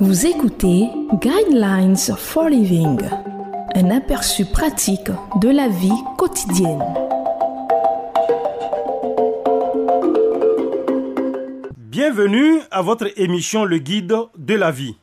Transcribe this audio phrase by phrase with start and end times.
[0.00, 3.00] Vous écoutez Guidelines for Living,
[3.74, 6.84] un aperçu pratique de la vie quotidienne.
[11.76, 14.96] Bienvenue à votre émission Le Guide de la vie.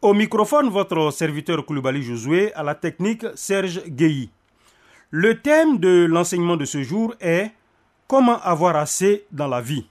[0.00, 4.30] Au microphone, votre serviteur Koulibaly Josué, à la technique Serge Guéhi.
[5.10, 7.50] Le thème de l'enseignement de ce jour est
[8.08, 9.86] Comment avoir assez dans la vie.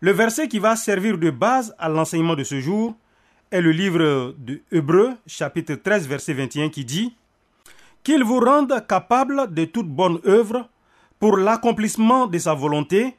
[0.00, 2.94] Le verset qui va servir de base à l'enseignement de ce jour
[3.50, 7.14] est le livre de Hébreux, chapitre 13, verset 21, qui dit
[8.02, 10.68] Qu'il vous rende capable de toute bonne œuvre
[11.18, 13.16] pour l'accomplissement de sa volonté,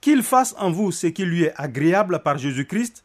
[0.00, 3.04] qu'il fasse en vous ce qui lui est agréable par Jésus-Christ,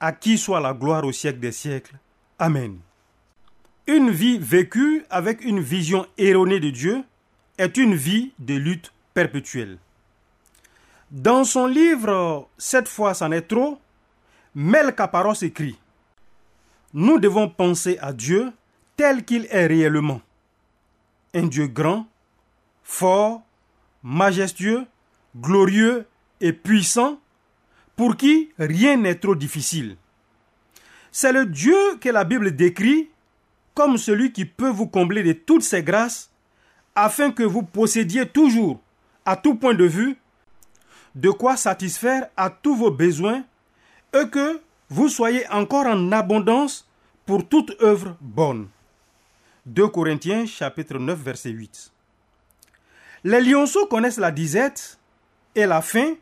[0.00, 1.96] à qui soit la gloire au siècle des siècles.
[2.38, 2.78] Amen.
[3.86, 7.04] Une vie vécue avec une vision erronée de Dieu
[7.56, 9.78] est une vie de lutte perpétuelle.
[11.10, 13.78] Dans son livre Cette fois c'en est trop,
[14.54, 15.78] Mel Caparos écrit
[16.98, 18.54] Nous devons penser à Dieu
[18.96, 20.22] tel qu'il est réellement.
[21.34, 22.06] Un Dieu grand,
[22.82, 23.42] fort,
[24.02, 24.86] majestueux,
[25.36, 26.06] glorieux
[26.40, 27.20] et puissant,
[27.96, 29.98] pour qui rien n'est trop difficile.
[31.12, 33.10] C'est le Dieu que la Bible décrit
[33.74, 36.30] comme celui qui peut vous combler de toutes ses grâces,
[36.94, 38.80] afin que vous possédiez toujours,
[39.26, 40.16] à tout point de vue,
[41.14, 43.44] de quoi satisfaire à tous vos besoins
[44.14, 46.88] et que vous soyez encore en abondance
[47.24, 48.68] pour toute œuvre bonne.
[49.66, 51.92] 2 Corinthiens chapitre 9 verset 8.
[53.24, 54.98] Les lionceaux connaissent la disette
[55.56, 56.14] et la faim,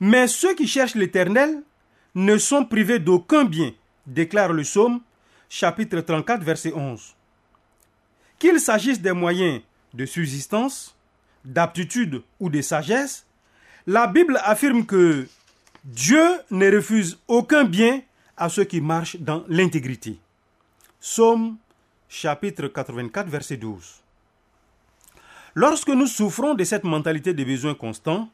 [0.00, 1.62] mais ceux qui cherchent l'Éternel
[2.14, 3.72] ne sont privés d'aucun bien,
[4.06, 5.00] déclare le psaume
[5.50, 7.14] chapitre 34 verset 11.
[8.38, 9.60] Qu'il s'agisse des moyens
[9.92, 10.96] de subsistance,
[11.44, 13.26] d'aptitude ou de sagesse,
[13.86, 15.26] la Bible affirme que
[15.84, 18.02] Dieu ne refuse aucun bien
[18.36, 20.18] à ceux qui marchent dans l'intégrité.
[21.00, 21.56] Psaume
[22.08, 24.02] chapitre 84 verset 12.
[25.54, 28.28] Lorsque nous souffrons de cette mentalité de besoin constant,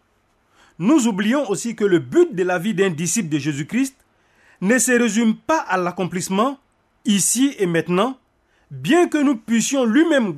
[0.78, 3.96] nous oublions aussi que le but de la vie d'un disciple de Jésus-Christ
[4.60, 6.58] ne se résume pas à l'accomplissement
[7.04, 8.18] ici et maintenant,
[8.70, 10.34] bien que nous puissions lui-même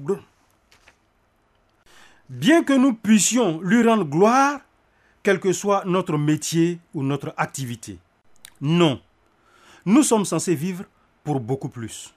[2.28, 4.60] bien que nous puissions lui rendre gloire
[5.26, 7.98] quel que soit notre métier ou notre activité.
[8.60, 9.00] Non,
[9.84, 10.84] nous sommes censés vivre
[11.25, 12.14] pour beaucoup plus.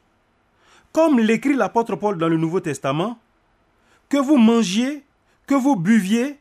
[0.92, 3.18] Comme l'écrit l'apôtre Paul dans le Nouveau Testament,
[4.09, 5.03] que vous mangiez,
[5.47, 6.38] que vous buviez,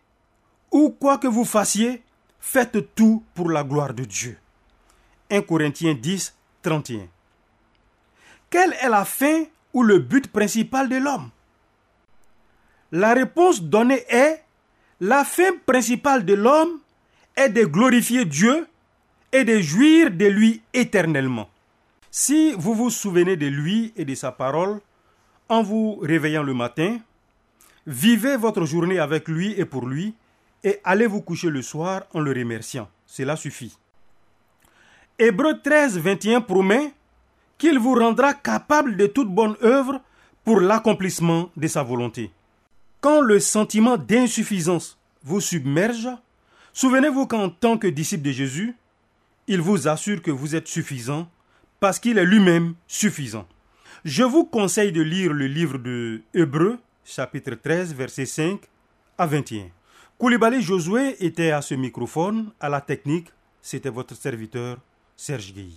[0.71, 2.03] ou quoi que vous fassiez,
[2.39, 4.37] faites tout pour la gloire de Dieu.
[5.31, 7.06] 1 Corinthiens 10, 31.
[8.50, 11.31] Quelle est la fin ou le but principal de l'homme?
[12.93, 14.45] La réponse donnée est
[15.01, 16.81] la fin principale de l'homme
[17.37, 18.67] est de glorifier Dieu
[19.33, 21.49] et de jouir de lui éternellement.
[22.11, 24.81] Si vous vous souvenez de lui et de sa parole
[25.49, 26.99] en vous réveillant le matin,
[27.87, 30.15] vivez votre journée avec lui et pour lui,
[30.65, 32.89] et allez vous coucher le soir en le remerciant.
[33.07, 33.77] Cela suffit.
[35.19, 36.93] Hébreu 13, 21 promet
[37.57, 40.01] qu'il vous rendra capable de toute bonne œuvre
[40.45, 42.31] pour l'accomplissement de sa volonté.
[43.01, 46.09] Quand le sentiment d'insuffisance vous submerge,
[46.73, 48.75] souvenez-vous qu'en tant que disciple de Jésus,
[49.47, 51.29] il vous assure que vous êtes suffisant
[51.79, 53.47] parce qu'il est lui-même suffisant.
[54.05, 58.61] Je vous conseille de lire le livre de Hébreux, chapitre 13, versets 5
[59.17, 59.67] à 21.
[60.19, 63.29] Koulibaly Josué était à ce microphone, à la technique,
[63.63, 64.79] c'était votre serviteur
[65.17, 65.77] Serge Guy.